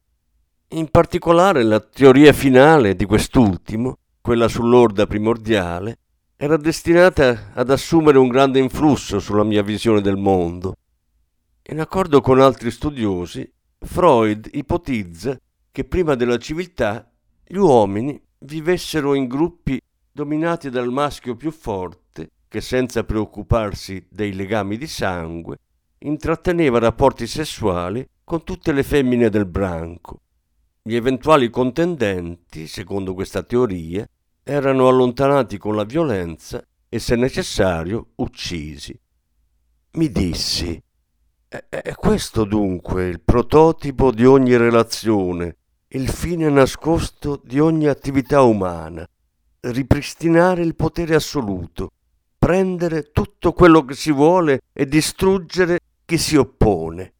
In 0.72 0.90
particolare 0.92 1.64
la 1.64 1.80
teoria 1.80 2.32
finale 2.32 2.96
di 2.96 3.06
quest'ultimo 3.06 3.98
quella 4.22 4.48
sull'orda 4.48 5.08
primordiale, 5.08 5.98
era 6.36 6.58
destinata 6.58 7.50
ad 7.56 7.72
assumere 7.72 8.20
un 8.20 8.28
grande 8.28 8.60
influsso 8.60 9.20
sulla 9.20 9.44
mia 9.44 9.64
visione 9.64 10.00
del 10.00 10.18
mondo. 10.18 10.76
In 11.72 11.80
accordo 11.80 12.22
con 12.22 12.40
altri 12.40 12.70
studiosi, 12.70 13.52
Freud 13.80 14.48
ipotizza 14.54 15.36
che 15.72 15.86
prima 15.86 16.14
della 16.14 16.38
civiltà 16.38 17.12
gli 17.44 17.58
uomini 17.58 18.22
vivessero 18.38 19.16
in 19.16 19.26
gruppi 19.26 19.82
dominati 20.12 20.70
dal 20.70 20.92
maschio 20.92 21.36
più 21.36 21.50
forte 21.50 22.30
che 22.48 22.62
senza 22.62 23.04
preoccuparsi 23.04 24.06
dei 24.08 24.34
legami 24.34 24.78
di 24.78 24.86
sangue 24.86 25.58
intratteneva 25.98 26.78
rapporti 26.78 27.26
sessuali 27.26 28.08
con 28.24 28.44
tutte 28.44 28.72
le 28.72 28.84
femmine 28.84 29.30
del 29.30 29.48
branco. 29.48 30.20
Gli 30.90 30.96
eventuali 30.96 31.52
contendenti, 31.52 32.66
secondo 32.66 33.14
questa 33.14 33.44
teoria, 33.44 34.10
erano 34.42 34.88
allontanati 34.88 35.60
con 35.60 35.76
la 35.76 35.84
violenza 35.84 36.66
e, 36.90 36.98
se 36.98 37.16
necessario, 37.16 38.14
uccisi. 38.16 39.00
Mi 39.92 40.10
dissi, 40.10 40.82
è 41.48 41.94
questo 41.94 42.44
dunque 42.44 43.06
il 43.06 43.22
prototipo 43.22 44.12
di 44.12 44.26
ogni 44.26 44.58
relazione, 44.58 45.58
il 45.90 46.10
fine 46.10 46.50
nascosto 46.50 47.40
di 47.44 47.60
ogni 47.60 47.86
attività 47.86 48.42
umana, 48.42 49.08
ripristinare 49.60 50.64
il 50.64 50.74
potere 50.74 51.14
assoluto, 51.14 51.92
prendere 52.40 53.12
tutto 53.12 53.54
quello 53.54 53.86
che 53.86 53.94
si 53.94 54.12
vuole 54.12 54.62
e 54.74 54.88
distruggere 54.88 55.82
chi 56.04 56.18
si 56.18 56.36
oppone. 56.36 57.14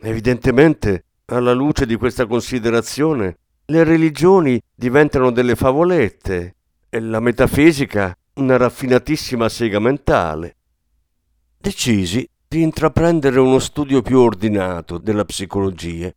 Evidentemente, 0.00 1.04
alla 1.30 1.52
luce 1.52 1.84
di 1.86 1.96
questa 1.96 2.26
considerazione, 2.26 3.38
le 3.66 3.84
religioni 3.84 4.60
diventano 4.74 5.30
delle 5.30 5.56
favolette 5.56 6.54
e 6.88 7.00
la 7.00 7.20
metafisica 7.20 8.16
una 8.34 8.56
raffinatissima 8.56 9.48
sega 9.48 9.78
mentale. 9.78 10.56
Decisi 11.58 12.26
di 12.46 12.62
intraprendere 12.62 13.40
uno 13.40 13.58
studio 13.58 14.00
più 14.00 14.20
ordinato 14.20 14.96
della 14.96 15.24
psicologia 15.24 16.10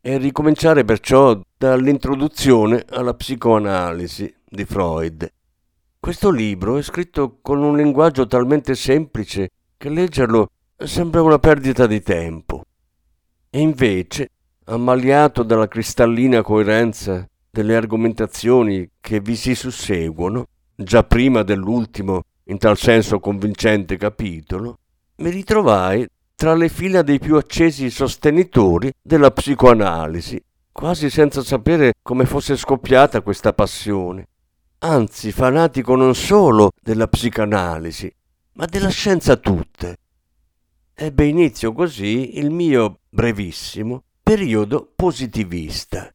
e 0.00 0.18
ricominciare 0.18 0.84
perciò 0.84 1.38
dall'introduzione 1.58 2.84
alla 2.88 3.12
psicoanalisi 3.12 4.32
di 4.48 4.64
Freud. 4.64 5.30
Questo 5.98 6.30
libro 6.30 6.78
è 6.78 6.82
scritto 6.82 7.40
con 7.42 7.62
un 7.62 7.76
linguaggio 7.76 8.26
talmente 8.26 8.74
semplice 8.74 9.50
che 9.76 9.90
leggerlo 9.90 10.48
sembra 10.76 11.20
una 11.20 11.38
perdita 11.38 11.86
di 11.86 12.00
tempo. 12.00 12.62
E 13.50 13.60
invece, 13.60 14.30
ammaliato 14.66 15.42
dalla 15.42 15.68
cristallina 15.68 16.42
coerenza 16.42 17.26
delle 17.50 17.74
argomentazioni 17.74 18.88
che 19.00 19.20
vi 19.20 19.34
si 19.34 19.54
susseguono, 19.54 20.46
già 20.74 21.02
prima 21.02 21.42
dell'ultimo, 21.42 22.22
in 22.44 22.58
tal 22.58 22.76
senso 22.76 23.18
convincente 23.18 23.96
capitolo, 23.96 24.78
mi 25.16 25.30
ritrovai 25.30 26.06
tra 26.34 26.54
le 26.54 26.68
fila 26.68 27.02
dei 27.02 27.18
più 27.18 27.36
accesi 27.36 27.90
sostenitori 27.90 28.92
della 29.02 29.30
psicoanalisi, 29.30 30.42
quasi 30.70 31.10
senza 31.10 31.42
sapere 31.42 31.94
come 32.02 32.26
fosse 32.26 32.56
scoppiata 32.56 33.22
questa 33.22 33.52
passione 33.52 34.28
anzi 34.78 35.32
fanatico 35.32 35.96
non 35.96 36.14
solo 36.14 36.72
della 36.80 37.08
psicanalisi, 37.08 38.12
ma 38.52 38.66
della 38.66 38.88
scienza 38.88 39.36
tutta. 39.36 39.94
Ebbe 40.94 41.26
inizio 41.26 41.72
così 41.72 42.38
il 42.38 42.50
mio 42.50 43.00
brevissimo 43.08 44.04
periodo 44.28 44.90
positivista. 44.96 46.12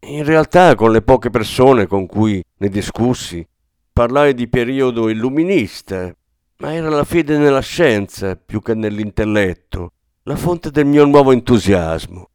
In 0.00 0.22
realtà 0.22 0.74
con 0.74 0.92
le 0.92 1.00
poche 1.00 1.30
persone 1.30 1.86
con 1.86 2.04
cui 2.04 2.44
ne 2.58 2.68
discussi 2.68 3.42
parlai 3.90 4.34
di 4.34 4.48
periodo 4.48 5.08
illuminista, 5.08 6.14
ma 6.58 6.74
era 6.74 6.90
la 6.90 7.04
fede 7.04 7.38
nella 7.38 7.60
scienza 7.60 8.36
più 8.36 8.60
che 8.60 8.74
nell'intelletto, 8.74 9.92
la 10.24 10.36
fonte 10.36 10.70
del 10.70 10.84
mio 10.84 11.06
nuovo 11.06 11.32
entusiasmo. 11.32 12.28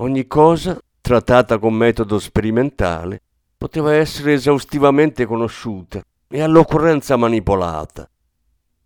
Ogni 0.00 0.26
cosa, 0.26 0.78
trattata 1.00 1.56
con 1.56 1.72
metodo 1.72 2.18
sperimentale, 2.18 3.22
poteva 3.56 3.94
essere 3.94 4.34
esaustivamente 4.34 5.24
conosciuta 5.24 6.02
e 6.28 6.42
all'occorrenza 6.42 7.16
manipolata. 7.16 8.06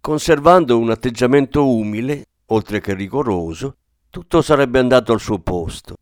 Conservando 0.01 0.79
un 0.79 0.91
atteggiamento 0.91 1.69
umile, 1.69 2.27
oltre 2.47 2.81
che 2.81 2.95
rigoroso, 2.95 3.79
tutto 4.11 4.43
sarebbe 4.43 4.79
andato 4.79 5.13
al 5.13 5.21
suo 5.21 5.39
posto. 5.39 5.97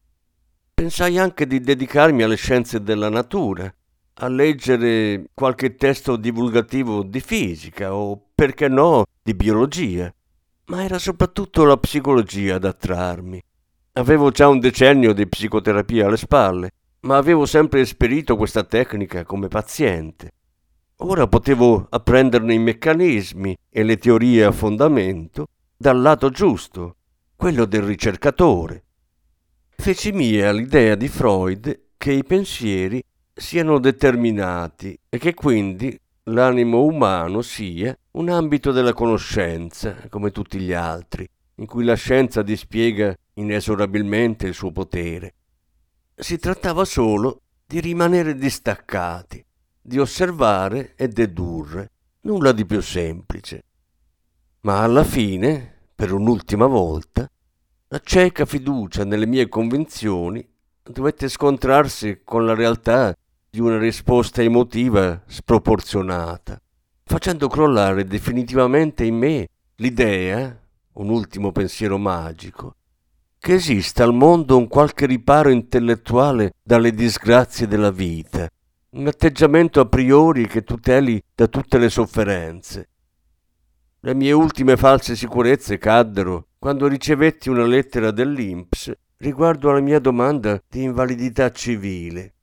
Pensai 0.74 1.18
anche 1.18 1.46
di 1.46 1.60
dedicarmi 1.60 2.22
alle 2.22 2.36
scienze 2.36 2.82
della 2.82 3.08
natura, 3.08 3.72
a 4.20 4.28
leggere 4.28 5.26
qualche 5.34 5.76
testo 5.76 6.16
divulgativo 6.16 7.02
di 7.02 7.20
fisica 7.20 7.94
o, 7.94 8.20
perché 8.34 8.68
no, 8.68 9.04
di 9.22 9.34
biologia. 9.34 10.12
Ma 10.66 10.82
era 10.82 10.98
soprattutto 10.98 11.64
la 11.64 11.76
psicologia 11.76 12.56
ad 12.56 12.64
attrarmi. 12.64 13.40
Avevo 13.92 14.30
già 14.30 14.48
un 14.48 14.58
decennio 14.58 15.12
di 15.12 15.26
psicoterapia 15.26 16.06
alle 16.06 16.16
spalle 16.16 16.70
ma 17.00 17.16
avevo 17.16 17.46
sempre 17.46 17.80
esperito 17.80 18.36
questa 18.36 18.64
tecnica 18.64 19.24
come 19.24 19.48
paziente. 19.48 20.32
Ora 20.96 21.28
potevo 21.28 21.86
apprenderne 21.88 22.54
i 22.54 22.58
meccanismi 22.58 23.56
e 23.70 23.82
le 23.84 23.96
teorie 23.98 24.44
a 24.44 24.52
fondamento 24.52 25.46
dal 25.76 26.00
lato 26.00 26.30
giusto, 26.30 26.96
quello 27.38 27.66
del 27.66 27.82
ricercatore. 27.82 28.82
Feci 29.68 30.10
mia 30.10 30.50
l'idea 30.50 30.96
di 30.96 31.06
Freud 31.06 31.90
che 31.96 32.10
i 32.10 32.24
pensieri 32.24 33.00
siano 33.32 33.78
determinati 33.78 34.98
e 35.08 35.18
che 35.18 35.34
quindi 35.34 35.96
l'animo 36.24 36.82
umano 36.82 37.40
sia 37.42 37.96
un 38.12 38.28
ambito 38.28 38.72
della 38.72 38.92
conoscenza, 38.92 40.08
come 40.08 40.32
tutti 40.32 40.58
gli 40.58 40.72
altri, 40.72 41.28
in 41.54 41.66
cui 41.66 41.84
la 41.84 41.94
scienza 41.94 42.42
dispiega 42.42 43.14
inesorabilmente 43.34 44.48
il 44.48 44.54
suo 44.54 44.72
potere. 44.72 45.34
Si 46.16 46.40
trattava 46.40 46.84
solo 46.84 47.42
di 47.64 47.78
rimanere 47.78 48.34
distaccati, 48.34 49.46
di 49.80 50.00
osservare 50.00 50.94
e 50.96 51.06
dedurre, 51.06 51.92
nulla 52.22 52.50
di 52.50 52.66
più 52.66 52.82
semplice. 52.82 53.62
Ma 54.62 54.82
alla 54.82 55.04
fine, 55.04 55.77
per 55.98 56.12
un'ultima 56.12 56.66
volta, 56.66 57.28
la 57.88 58.00
cieca 58.04 58.44
fiducia 58.44 59.02
nelle 59.02 59.26
mie 59.26 59.48
convinzioni 59.48 60.48
dovette 60.80 61.28
scontrarsi 61.28 62.20
con 62.22 62.46
la 62.46 62.54
realtà 62.54 63.12
di 63.50 63.58
una 63.58 63.78
risposta 63.78 64.40
emotiva 64.40 65.20
sproporzionata, 65.26 66.62
facendo 67.02 67.48
crollare 67.48 68.04
definitivamente 68.04 69.02
in 69.02 69.16
me 69.16 69.48
l'idea, 69.74 70.56
un 70.92 71.08
ultimo 71.08 71.50
pensiero 71.50 71.98
magico, 71.98 72.76
che 73.36 73.54
esista 73.54 74.04
al 74.04 74.14
mondo 74.14 74.56
un 74.56 74.68
qualche 74.68 75.04
riparo 75.04 75.50
intellettuale 75.50 76.52
dalle 76.62 76.92
disgrazie 76.92 77.66
della 77.66 77.90
vita, 77.90 78.48
un 78.90 79.08
atteggiamento 79.08 79.80
a 79.80 79.86
priori 79.86 80.46
che 80.46 80.62
tuteli 80.62 81.20
da 81.34 81.48
tutte 81.48 81.76
le 81.76 81.90
sofferenze. 81.90 82.88
Le 84.00 84.14
mie 84.14 84.30
ultime 84.30 84.76
false 84.76 85.16
sicurezze 85.16 85.76
caddero 85.76 86.50
quando 86.56 86.86
ricevetti 86.86 87.48
una 87.48 87.64
lettera 87.64 88.12
dell'Inps 88.12 88.92
riguardo 89.16 89.70
alla 89.70 89.80
mia 89.80 89.98
domanda 89.98 90.62
di 90.68 90.84
invalidità 90.84 91.50
civile. 91.50 92.34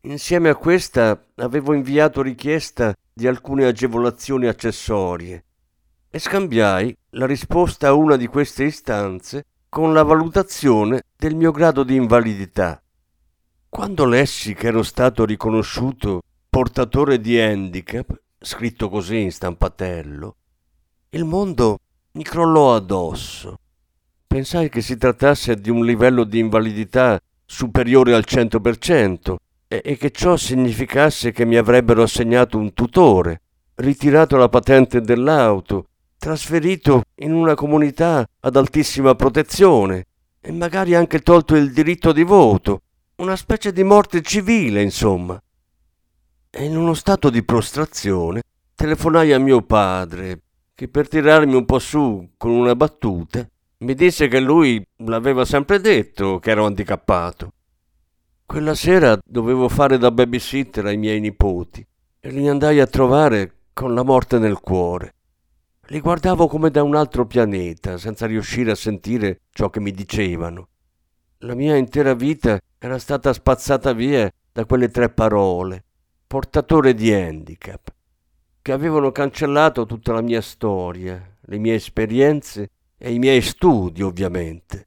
Insieme 0.00 0.48
a 0.48 0.56
questa 0.56 1.28
avevo 1.36 1.72
inviato 1.72 2.20
richiesta 2.20 2.92
di 3.12 3.28
alcune 3.28 3.66
agevolazioni 3.66 4.48
accessorie 4.48 5.44
e 6.10 6.18
scambiai 6.18 6.96
la 7.10 7.26
risposta 7.26 7.86
a 7.86 7.92
una 7.92 8.16
di 8.16 8.26
queste 8.26 8.64
istanze 8.64 9.46
con 9.68 9.92
la 9.92 10.02
valutazione 10.02 11.02
del 11.16 11.36
mio 11.36 11.52
grado 11.52 11.84
di 11.84 11.94
invalidità. 11.94 12.82
Quando 13.68 14.04
lessi 14.04 14.52
che 14.54 14.66
ero 14.66 14.82
stato 14.82 15.24
riconosciuto 15.24 16.22
portatore 16.50 17.20
di 17.20 17.38
handicap, 17.38 18.20
scritto 18.40 18.88
così 18.88 19.20
in 19.20 19.30
stampatello, 19.30 20.36
il 21.14 21.24
mondo 21.24 21.78
mi 22.12 22.22
crollò 22.22 22.74
addosso. 22.74 23.58
Pensai 24.26 24.70
che 24.70 24.80
si 24.80 24.96
trattasse 24.96 25.56
di 25.56 25.68
un 25.68 25.84
livello 25.84 26.24
di 26.24 26.38
invalidità 26.38 27.20
superiore 27.44 28.14
al 28.14 28.24
100% 28.26 29.34
e, 29.68 29.82
e 29.84 29.96
che 29.98 30.10
ciò 30.10 30.36
significasse 30.36 31.32
che 31.32 31.44
mi 31.44 31.56
avrebbero 31.56 32.02
assegnato 32.02 32.56
un 32.56 32.72
tutore, 32.72 33.42
ritirato 33.74 34.36
la 34.36 34.48
patente 34.48 35.02
dell'auto 35.02 35.88
trasferito 36.16 37.02
in 37.16 37.32
una 37.32 37.54
comunità 37.54 38.24
ad 38.40 38.56
altissima 38.56 39.14
protezione 39.16 40.06
e 40.40 40.52
magari 40.52 40.94
anche 40.94 41.18
tolto 41.18 41.56
il 41.56 41.72
diritto 41.72 42.12
di 42.12 42.22
voto, 42.22 42.82
una 43.16 43.34
specie 43.34 43.72
di 43.72 43.82
morte 43.82 44.22
civile, 44.22 44.80
insomma. 44.82 45.42
E 46.48 46.64
in 46.64 46.76
uno 46.76 46.94
stato 46.94 47.28
di 47.28 47.42
prostrazione 47.42 48.42
telefonai 48.74 49.32
a 49.32 49.40
mio 49.40 49.62
padre, 49.62 50.38
che 50.82 50.88
per 50.88 51.06
tirarmi 51.06 51.54
un 51.54 51.64
po' 51.64 51.78
su 51.78 52.30
con 52.36 52.50
una 52.50 52.74
battuta 52.74 53.48
mi 53.84 53.94
disse 53.94 54.26
che 54.26 54.40
lui 54.40 54.84
l'aveva 55.04 55.44
sempre 55.44 55.78
detto 55.78 56.40
che 56.40 56.50
ero 56.50 56.66
handicappato. 56.66 57.52
Quella 58.44 58.74
sera 58.74 59.16
dovevo 59.24 59.68
fare 59.68 59.96
da 59.96 60.10
babysitter 60.10 60.86
ai 60.86 60.96
miei 60.96 61.20
nipoti 61.20 61.86
e 62.18 62.30
li 62.32 62.48
andai 62.48 62.80
a 62.80 62.88
trovare 62.88 63.58
con 63.72 63.94
la 63.94 64.02
morte 64.02 64.40
nel 64.40 64.58
cuore. 64.58 65.14
Li 65.86 66.00
guardavo 66.00 66.48
come 66.48 66.68
da 66.70 66.82
un 66.82 66.96
altro 66.96 67.28
pianeta, 67.28 67.96
senza 67.96 68.26
riuscire 68.26 68.72
a 68.72 68.74
sentire 68.74 69.42
ciò 69.52 69.70
che 69.70 69.78
mi 69.78 69.92
dicevano. 69.92 70.66
La 71.44 71.54
mia 71.54 71.76
intera 71.76 72.14
vita 72.14 72.58
era 72.80 72.98
stata 72.98 73.32
spazzata 73.32 73.92
via 73.92 74.28
da 74.50 74.64
quelle 74.64 74.88
tre 74.88 75.10
parole, 75.10 75.84
portatore 76.26 76.92
di 76.92 77.12
handicap, 77.12 77.91
che 78.62 78.70
avevano 78.70 79.10
cancellato 79.10 79.84
tutta 79.86 80.12
la 80.12 80.22
mia 80.22 80.40
storia, 80.40 81.20
le 81.40 81.58
mie 81.58 81.74
esperienze 81.74 82.70
e 82.96 83.12
i 83.12 83.18
miei 83.18 83.42
studi, 83.42 84.02
ovviamente. 84.02 84.86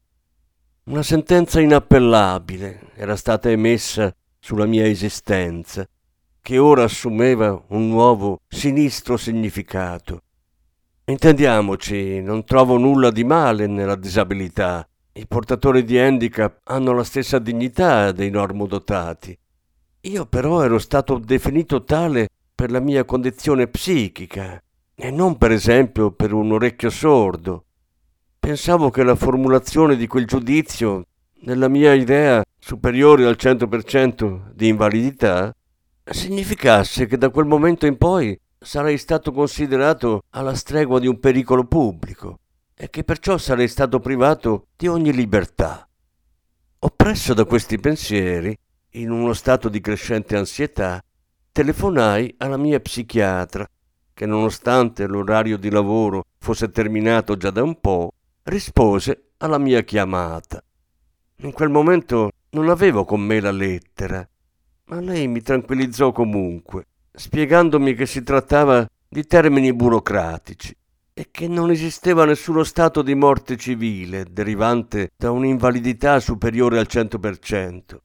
Una 0.84 1.02
sentenza 1.02 1.60
inappellabile 1.60 2.92
era 2.94 3.16
stata 3.16 3.50
emessa 3.50 4.10
sulla 4.38 4.64
mia 4.64 4.86
esistenza, 4.86 5.86
che 6.40 6.58
ora 6.58 6.84
assumeva 6.84 7.62
un 7.68 7.88
nuovo 7.88 8.40
sinistro 8.48 9.18
significato. 9.18 10.22
Intendiamoci, 11.04 12.22
non 12.22 12.44
trovo 12.44 12.78
nulla 12.78 13.10
di 13.10 13.24
male 13.24 13.66
nella 13.66 13.96
disabilità. 13.96 14.88
I 15.12 15.26
portatori 15.26 15.84
di 15.84 15.98
handicap 15.98 16.60
hanno 16.64 16.92
la 16.92 17.04
stessa 17.04 17.38
dignità 17.38 18.10
dei 18.12 18.30
normodotati. 18.30 19.36
Io 20.02 20.24
però 20.26 20.62
ero 20.62 20.78
stato 20.78 21.18
definito 21.18 21.84
tale 21.84 22.28
per 22.56 22.70
la 22.70 22.80
mia 22.80 23.04
condizione 23.04 23.68
psichica 23.68 24.60
e 24.94 25.10
non 25.10 25.36
per 25.36 25.52
esempio 25.52 26.10
per 26.10 26.32
un 26.32 26.52
orecchio 26.52 26.88
sordo. 26.88 27.66
Pensavo 28.40 28.88
che 28.88 29.02
la 29.02 29.14
formulazione 29.14 29.94
di 29.94 30.06
quel 30.06 30.26
giudizio, 30.26 31.06
nella 31.42 31.68
mia 31.68 31.92
idea 31.92 32.42
superiore 32.58 33.26
al 33.26 33.36
100% 33.38 34.52
di 34.54 34.68
invalidità, 34.68 35.54
significasse 36.02 37.04
che 37.04 37.18
da 37.18 37.28
quel 37.28 37.44
momento 37.44 37.84
in 37.84 37.98
poi 37.98 38.38
sarei 38.58 38.96
stato 38.96 39.32
considerato 39.32 40.22
alla 40.30 40.54
stregua 40.54 40.98
di 40.98 41.06
un 41.06 41.20
pericolo 41.20 41.66
pubblico 41.66 42.38
e 42.74 42.88
che 42.88 43.04
perciò 43.04 43.36
sarei 43.36 43.68
stato 43.68 44.00
privato 44.00 44.68
di 44.76 44.86
ogni 44.86 45.12
libertà. 45.12 45.86
Oppresso 46.78 47.34
da 47.34 47.44
questi 47.44 47.78
pensieri, 47.78 48.56
in 48.92 49.10
uno 49.10 49.34
stato 49.34 49.68
di 49.68 49.80
crescente 49.80 50.36
ansietà, 50.36 51.02
telefonai 51.56 52.34
alla 52.36 52.58
mia 52.58 52.78
psichiatra, 52.80 53.66
che 54.12 54.26
nonostante 54.26 55.06
l'orario 55.06 55.56
di 55.56 55.70
lavoro 55.70 56.26
fosse 56.36 56.70
terminato 56.70 57.38
già 57.38 57.48
da 57.48 57.62
un 57.62 57.80
po', 57.80 58.12
rispose 58.42 59.30
alla 59.38 59.56
mia 59.56 59.80
chiamata. 59.80 60.62
In 61.36 61.52
quel 61.52 61.70
momento 61.70 62.30
non 62.50 62.68
avevo 62.68 63.06
con 63.06 63.22
me 63.22 63.40
la 63.40 63.52
lettera, 63.52 64.28
ma 64.84 65.00
lei 65.00 65.28
mi 65.28 65.40
tranquillizzò 65.40 66.12
comunque, 66.12 66.88
spiegandomi 67.10 67.94
che 67.94 68.04
si 68.04 68.22
trattava 68.22 68.86
di 69.08 69.24
termini 69.24 69.72
burocratici 69.72 70.76
e 71.14 71.28
che 71.30 71.48
non 71.48 71.70
esisteva 71.70 72.26
nessuno 72.26 72.64
stato 72.64 73.00
di 73.00 73.14
morte 73.14 73.56
civile 73.56 74.26
derivante 74.30 75.12
da 75.16 75.30
un'invalidità 75.30 76.20
superiore 76.20 76.78
al 76.78 76.86
100%. 76.86 77.96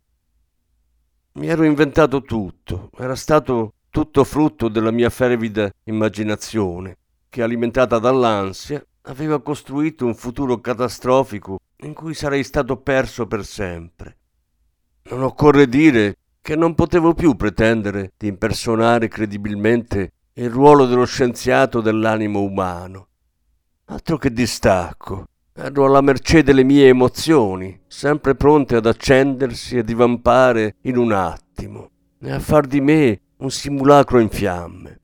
Mi 1.34 1.48
ero 1.48 1.64
inventato 1.64 2.24
tutto, 2.24 2.90
era 2.98 3.16
stato 3.16 3.76
tutto 3.90 4.26
frutto 4.26 4.68
della 4.68 4.92
mia 4.92 5.10
fervida 5.10 5.72
immaginazione, 5.86 6.98
che 7.30 7.42
alimentata 7.42 8.00
dall'ansia 8.00 8.86
aveva 9.04 9.42
costruito 9.42 10.06
un 10.06 10.14
futuro 10.14 10.60
catastrofico 10.60 11.60
in 11.84 11.94
cui 11.94 12.14
sarei 12.14 12.44
stato 12.44 12.76
perso 12.76 13.28
per 13.28 13.46
sempre. 13.46 14.18
Non 15.04 15.24
occorre 15.24 15.70
dire 15.70 16.18
che 16.42 16.58
non 16.58 16.76
potevo 16.76 17.14
più 17.14 17.36
pretendere 17.36 18.12
di 18.18 18.28
impersonare 18.28 19.08
credibilmente 19.08 20.12
il 20.34 20.50
ruolo 20.50 20.86
dello 20.86 21.06
scienziato 21.06 21.80
dell'animo 21.80 22.42
umano. 22.42 23.08
Altro 23.86 24.18
che 24.18 24.34
distacco, 24.34 25.28
Ero 25.54 25.86
alla 25.86 26.00
mercé 26.00 26.44
delle 26.44 26.64
mie 26.64 26.88
emozioni, 26.88 27.78
sempre 27.86 28.36
pronte 28.36 28.78
ad 28.78 28.86
accendersi 28.86 29.78
e 29.78 29.84
divampare 29.84 30.78
in 30.84 30.96
un 30.96 31.12
attimo, 31.12 31.90
e 32.22 32.32
a 32.32 32.40
far 32.40 32.66
di 32.66 32.80
me 32.80 33.20
un 33.38 33.52
simulacro 33.52 34.20
in 34.20 34.30
fiamme. 34.30 35.01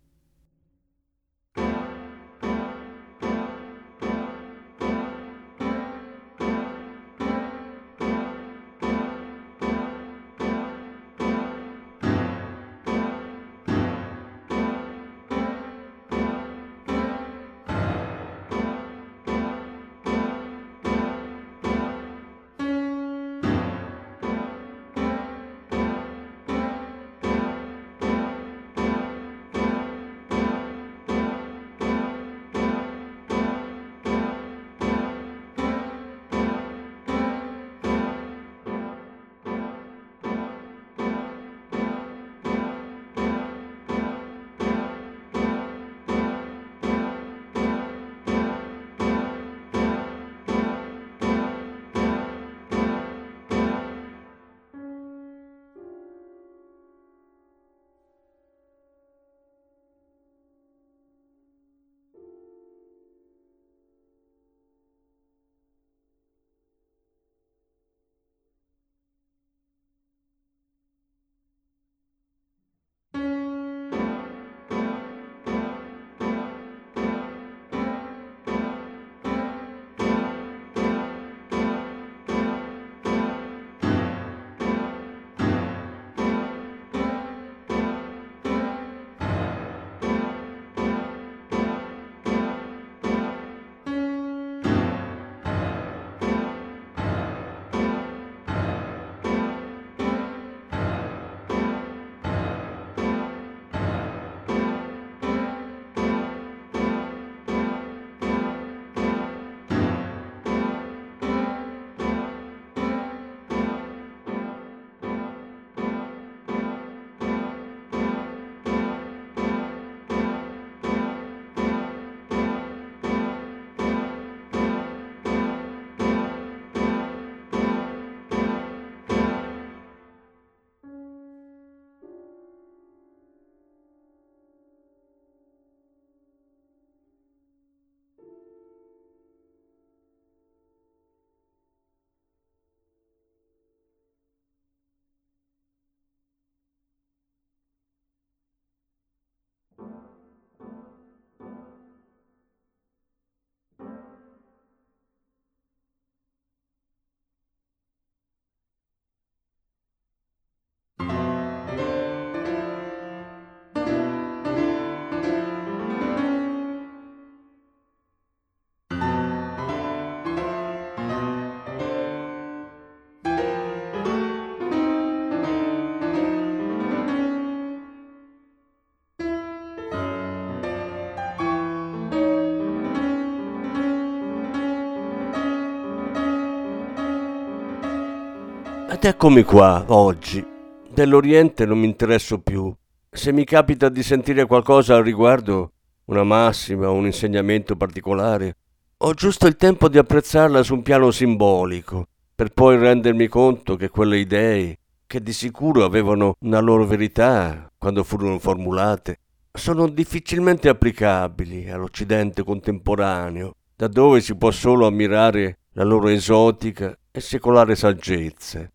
Ed 188.97 189.03
eccomi 189.03 189.43
qua, 189.43 189.85
oggi. 189.89 190.43
Dell'Oriente 190.89 191.67
non 191.67 191.77
mi 191.77 191.85
interesso 191.85 192.39
più. 192.39 192.73
Se 193.11 193.31
mi 193.31 193.43
capita 193.43 193.89
di 193.89 194.01
sentire 194.01 194.47
qualcosa 194.47 194.95
al 194.95 195.03
riguardo, 195.03 195.73
una 196.05 196.23
massima 196.23 196.89
un 196.89 197.05
insegnamento 197.05 197.75
particolare, 197.75 198.55
ho 198.97 199.13
giusto 199.13 199.45
il 199.45 199.55
tempo 199.55 199.87
di 199.87 199.99
apprezzarla 199.99 200.63
su 200.63 200.73
un 200.73 200.81
piano 200.81 201.11
simbolico, 201.11 202.07
per 202.33 202.49
poi 202.49 202.77
rendermi 202.77 203.27
conto 203.27 203.75
che 203.75 203.89
quelle 203.89 204.17
idee, 204.17 204.79
che 205.05 205.21
di 205.21 205.31
sicuro 205.31 205.83
avevano 205.83 206.33
una 206.39 206.59
loro 206.59 206.87
verità 206.87 207.71
quando 207.77 208.03
furono 208.03 208.39
formulate, 208.39 209.19
sono 209.53 209.87
difficilmente 209.87 210.69
applicabili 210.69 211.69
all'Occidente 211.69 212.43
contemporaneo, 212.43 213.57
da 213.75 213.87
dove 213.87 214.21
si 214.21 214.35
può 214.35 214.49
solo 214.49 214.87
ammirare 214.87 215.59
la 215.73 215.83
loro 215.83 216.07
esotica 216.07 216.97
e 217.11 217.19
secolare 217.19 217.75
saggezza. 217.75 218.67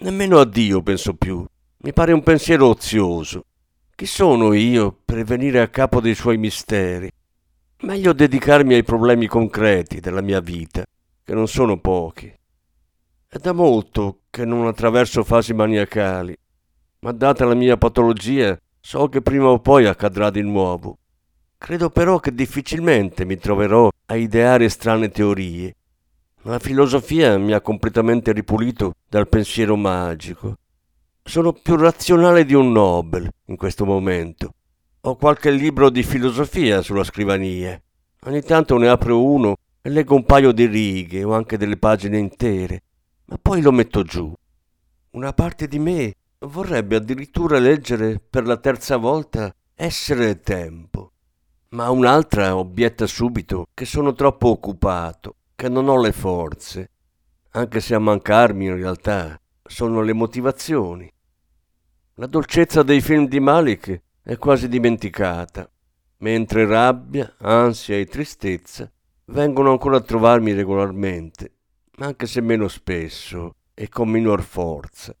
Nemmeno 0.00 0.38
a 0.38 0.44
Dio 0.44 0.80
penso 0.80 1.14
più, 1.14 1.44
mi 1.78 1.92
pare 1.92 2.12
un 2.12 2.22
pensiero 2.22 2.68
ozioso. 2.68 3.46
Chi 3.96 4.06
sono 4.06 4.52
io 4.52 4.96
per 5.04 5.24
venire 5.24 5.60
a 5.60 5.66
capo 5.66 6.00
dei 6.00 6.14
suoi 6.14 6.36
misteri? 6.36 7.10
Meglio 7.80 8.12
dedicarmi 8.12 8.74
ai 8.74 8.84
problemi 8.84 9.26
concreti 9.26 9.98
della 9.98 10.20
mia 10.20 10.38
vita, 10.38 10.84
che 11.24 11.34
non 11.34 11.48
sono 11.48 11.80
pochi. 11.80 12.32
È 13.26 13.38
da 13.38 13.52
molto 13.52 14.20
che 14.30 14.44
non 14.44 14.68
attraverso 14.68 15.24
fasi 15.24 15.52
maniacali, 15.52 16.36
ma 17.00 17.10
data 17.10 17.44
la 17.44 17.54
mia 17.54 17.76
patologia 17.76 18.56
so 18.80 19.08
che 19.08 19.20
prima 19.20 19.48
o 19.48 19.58
poi 19.58 19.86
accadrà 19.86 20.30
di 20.30 20.42
nuovo. 20.42 20.96
Credo 21.58 21.90
però 21.90 22.20
che 22.20 22.32
difficilmente 22.32 23.24
mi 23.24 23.36
troverò 23.36 23.90
a 24.06 24.14
ideare 24.14 24.68
strane 24.68 25.08
teorie. 25.08 25.74
La 26.48 26.58
filosofia 26.58 27.36
mi 27.36 27.52
ha 27.52 27.60
completamente 27.60 28.32
ripulito 28.32 28.94
dal 29.06 29.28
pensiero 29.28 29.76
magico. 29.76 30.56
Sono 31.22 31.52
più 31.52 31.76
razionale 31.76 32.46
di 32.46 32.54
un 32.54 32.72
Nobel 32.72 33.30
in 33.44 33.56
questo 33.56 33.84
momento. 33.84 34.54
Ho 35.02 35.16
qualche 35.16 35.50
libro 35.50 35.90
di 35.90 36.02
filosofia 36.02 36.80
sulla 36.80 37.04
scrivania. 37.04 37.78
Ogni 38.22 38.40
tanto 38.40 38.78
ne 38.78 38.88
apro 38.88 39.22
uno 39.22 39.56
e 39.82 39.90
leggo 39.90 40.14
un 40.14 40.24
paio 40.24 40.52
di 40.52 40.64
righe 40.64 41.22
o 41.22 41.34
anche 41.34 41.58
delle 41.58 41.76
pagine 41.76 42.16
intere 42.16 42.82
ma 43.26 43.36
poi 43.40 43.60
lo 43.60 43.70
metto 43.70 44.02
giù. 44.02 44.32
Una 45.10 45.34
parte 45.34 45.68
di 45.68 45.78
me 45.78 46.14
vorrebbe 46.46 46.96
addirittura 46.96 47.58
leggere 47.58 48.18
per 48.18 48.46
la 48.46 48.56
terza 48.56 48.96
volta 48.96 49.54
Essere 49.74 50.30
e 50.30 50.40
tempo, 50.40 51.12
ma 51.68 51.90
un'altra 51.90 52.56
obietta 52.56 53.06
subito 53.06 53.66
che 53.74 53.84
sono 53.84 54.12
troppo 54.12 54.48
occupato, 54.48 55.36
che 55.58 55.68
non 55.68 55.88
ho 55.88 56.00
le 56.00 56.12
forze, 56.12 56.90
anche 57.50 57.80
se 57.80 57.92
a 57.92 57.98
mancarmi 57.98 58.66
in 58.66 58.76
realtà 58.76 59.36
sono 59.64 60.02
le 60.02 60.12
motivazioni. 60.12 61.12
La 62.14 62.26
dolcezza 62.26 62.84
dei 62.84 63.00
film 63.00 63.26
di 63.26 63.40
Malik 63.40 64.02
è 64.22 64.36
quasi 64.36 64.68
dimenticata, 64.68 65.68
mentre 66.18 66.64
rabbia, 66.64 67.34
ansia 67.38 67.96
e 67.96 68.06
tristezza 68.06 68.88
vengono 69.24 69.72
ancora 69.72 69.96
a 69.96 70.00
trovarmi 70.00 70.52
regolarmente 70.52 71.54
anche 71.96 72.28
se 72.28 72.40
meno 72.40 72.68
spesso 72.68 73.56
e 73.74 73.88
con 73.88 74.08
minor 74.08 74.42
forza. 74.42 75.12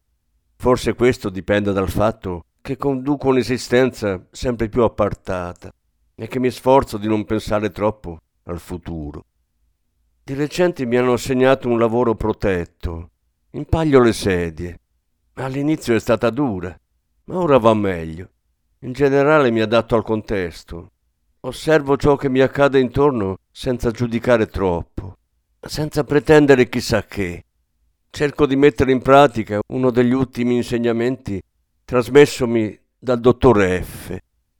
Forse 0.54 0.94
questo 0.94 1.30
dipende 1.30 1.72
dal 1.72 1.90
fatto 1.90 2.44
che 2.60 2.76
conduco 2.76 3.26
un'esistenza 3.26 4.24
sempre 4.30 4.68
più 4.68 4.84
appartata 4.84 5.72
e 6.14 6.28
che 6.28 6.38
mi 6.38 6.52
sforzo 6.52 6.96
di 6.96 7.08
non 7.08 7.24
pensare 7.24 7.72
troppo 7.72 8.20
al 8.44 8.60
futuro. 8.60 9.24
Di 10.28 10.34
recente 10.34 10.84
mi 10.84 10.98
hanno 10.98 11.14
assegnato 11.14 11.70
un 11.70 11.78
lavoro 11.78 12.14
protetto. 12.14 13.12
Impaglio 13.52 14.02
le 14.02 14.12
sedie. 14.12 14.78
All'inizio 15.36 15.94
è 15.94 15.98
stata 15.98 16.28
dura, 16.28 16.78
ma 17.24 17.38
ora 17.38 17.56
va 17.56 17.72
meglio. 17.72 18.28
In 18.80 18.92
generale 18.92 19.50
mi 19.50 19.62
adatto 19.62 19.96
al 19.96 20.04
contesto. 20.04 20.90
Osservo 21.40 21.96
ciò 21.96 22.16
che 22.16 22.28
mi 22.28 22.40
accade 22.40 22.78
intorno 22.78 23.38
senza 23.50 23.90
giudicare 23.90 24.48
troppo 24.48 25.16
senza 25.62 26.04
pretendere 26.04 26.68
chissà 26.68 27.04
che. 27.04 27.46
Cerco 28.10 28.44
di 28.44 28.56
mettere 28.56 28.92
in 28.92 29.00
pratica 29.00 29.60
uno 29.68 29.90
degli 29.90 30.12
ultimi 30.12 30.56
insegnamenti 30.56 31.40
trasmessomi 31.86 32.78
dal 32.98 33.18
dottor 33.18 33.80
F, 33.82 34.14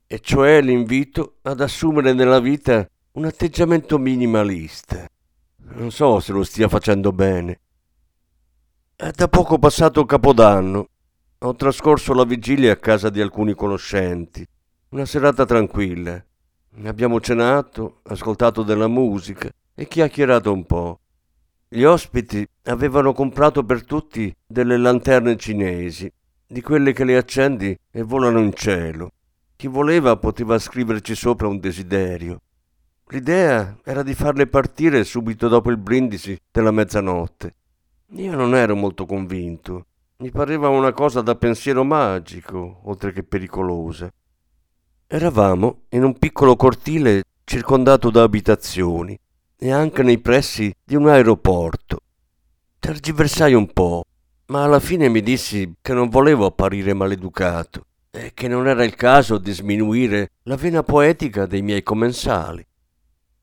e 0.07 0.19
cioè 0.21 0.63
l'invito 0.63 1.41
ad 1.43 1.61
assumere 1.61 2.15
nella 2.15 2.41
vita 2.41 2.89
un 3.13 3.27
atteggiamento 3.27 3.99
minimalista. 3.99 5.07
Non 5.71 5.91
so 5.91 6.19
se 6.21 6.33
lo 6.33 6.43
stia 6.43 6.69
facendo 6.69 7.13
bene. 7.13 7.61
È 8.97 9.11
da 9.11 9.29
poco 9.29 9.59
passato 9.59 10.05
Capodanno. 10.05 10.89
Ho 11.39 11.55
trascorso 11.55 12.15
la 12.15 12.25
vigilia 12.25 12.73
a 12.73 12.77
casa 12.77 13.11
di 13.11 13.21
alcuni 13.21 13.55
conoscenti. 13.55 14.45
Una 14.89 15.05
serata 15.05 15.45
tranquilla. 15.45 16.25
Abbiamo 16.85 17.21
cenato, 17.21 18.01
ascoltato 18.05 18.63
della 18.63 18.89
musica 18.89 19.51
e 19.75 19.87
chiacchierato 19.87 20.53
un 20.53 20.65
po'. 20.65 21.01
Gli 21.69 21.85
ospiti 21.85 22.49
avevano 22.65 23.13
comprato 23.13 23.63
per 23.63 23.85
tutti 23.85 24.35
delle 24.47 24.79
lanterne 24.79 25.37
cinesi, 25.37 26.11
di 26.47 26.63
quelle 26.63 26.93
che 26.93 27.05
le 27.05 27.17
accendi 27.17 27.79
e 27.91 28.03
volano 28.03 28.41
in 28.41 28.55
cielo. 28.55 29.13
Chi 29.55 29.67
voleva 29.67 30.17
poteva 30.17 30.59
scriverci 30.59 31.15
sopra 31.15 31.47
un 31.47 31.61
desiderio. 31.61 32.41
L'idea 33.11 33.79
era 33.85 34.03
di 34.03 34.15
farle 34.15 34.47
partire 34.47 35.03
subito 35.03 35.49
dopo 35.49 35.71
il 35.71 35.79
brindisi 35.79 36.39
della 36.51 36.71
mezzanotte. 36.71 37.55
Io 38.17 38.35
non 38.35 38.55
ero 38.55 38.77
molto 38.77 39.07
convinto. 39.07 39.87
Mi 40.19 40.31
pareva 40.31 40.69
una 40.69 40.93
cosa 40.93 41.23
da 41.23 41.35
pensiero 41.35 41.85
magico, 41.85 42.81
oltre 42.85 43.13
che 43.13 43.23
pericolosa. 43.23 44.13
Eravamo 45.07 45.85
in 45.91 46.05
un 46.05 46.19
piccolo 46.19 46.55
cortile 46.57 47.23
circondato 47.45 48.11
da 48.11 48.25
abitazioni 48.25 49.19
e 49.57 49.73
anche 49.73 50.03
nei 50.03 50.19
pressi 50.19 50.71
di 50.85 50.95
un 50.95 51.09
aeroporto. 51.09 52.01
Tergiversai 52.79 53.55
un 53.55 53.73
po', 53.73 54.05
ma 54.49 54.65
alla 54.65 54.81
fine 54.81 55.09
mi 55.09 55.23
dissi 55.23 55.77
che 55.81 55.95
non 55.95 56.11
volevo 56.11 56.45
apparire 56.45 56.93
maleducato 56.93 57.87
e 58.11 58.33
che 58.35 58.49
non 58.49 58.69
era 58.69 58.85
il 58.85 58.95
caso 58.95 59.39
di 59.39 59.53
sminuire 59.53 60.33
la 60.43 60.57
vena 60.57 60.83
poetica 60.83 61.47
dei 61.47 61.63
miei 61.63 61.83
commensali. 61.83 62.67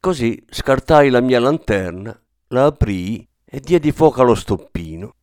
Così 0.06 0.40
scartai 0.48 1.10
la 1.10 1.20
mia 1.20 1.40
lanterna, 1.40 2.16
la 2.50 2.66
aprii 2.66 3.28
e 3.44 3.60
diedi 3.60 3.92
fuoco 3.92 4.22
allo 4.22 4.36
stoppino. 4.36 5.16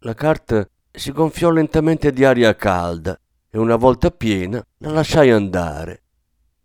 La 0.00 0.14
carta 0.14 0.68
si 0.90 1.12
gonfiò 1.12 1.50
lentamente 1.50 2.12
di 2.12 2.24
aria 2.24 2.56
calda 2.56 3.16
e 3.48 3.58
una 3.58 3.76
volta 3.76 4.10
piena 4.10 4.60
la 4.78 4.90
lasciai 4.90 5.30
andare. 5.30 6.02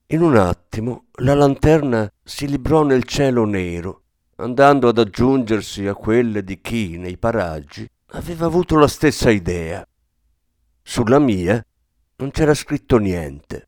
In 0.08 0.24
un 0.24 0.36
attimo 0.36 1.10
la 1.20 1.36
lanterna 1.36 2.12
si 2.24 2.48
librò 2.48 2.82
nel 2.82 3.04
cielo 3.04 3.46
nero, 3.46 4.02
andando 4.38 4.88
ad 4.88 4.98
aggiungersi 4.98 5.86
a 5.86 5.94
quelle 5.94 6.44
di 6.44 6.60
chi, 6.60 6.98
nei 6.98 7.20
paraggi, 7.20 7.88
aveva 8.14 8.48
avuto 8.48 8.80
la 8.80 8.88
stessa 8.88 9.30
idea. 9.30 9.88
Sulla 10.82 11.20
mia 11.20 11.64
non 12.16 12.32
c'era 12.32 12.56
scritto 12.56 12.98
niente. 12.98 13.68